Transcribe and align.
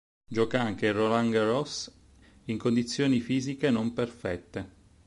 Gioca 0.27 0.59
anche 0.59 0.87
il 0.87 0.93
Roland 0.95 1.31
Garros 1.31 1.91
in 2.45 2.57
condizioni 2.57 3.19
fisiche 3.19 3.69
non 3.69 3.93
perfette. 3.93 4.69